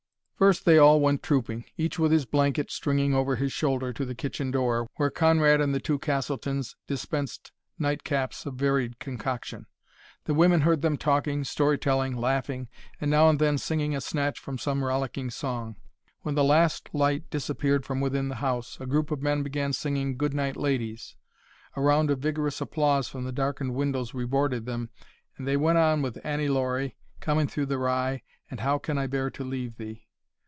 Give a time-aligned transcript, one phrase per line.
[0.41, 4.15] First they all went trooping, each with his blanket stringing over his shoulder, to the
[4.15, 9.67] kitchen door, where Conrad and the two Castletons dispensed nightcaps of varied concoction.
[10.23, 12.69] The women heard them talking, story telling, laughing,
[12.99, 15.75] and now and then singing a snatch from some rollicking song.
[16.23, 20.17] When the last light disappeared from within the house, a group of men began singing
[20.17, 21.17] "Good Night, Ladies."
[21.75, 24.89] A round of vigorous applause from the darkened windows rewarded them,
[25.37, 29.05] and they went on with "Annie Laurie," "Comin' through the Rye," and "How Can I
[29.05, 30.07] Bear to Leave Thee."